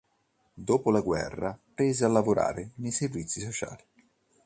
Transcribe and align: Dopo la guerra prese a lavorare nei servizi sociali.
Dopo 0.55 0.89
la 0.89 0.99
guerra 0.99 1.55
prese 1.75 2.05
a 2.05 2.07
lavorare 2.07 2.71
nei 2.77 2.89
servizi 2.89 3.39
sociali. 3.39 3.83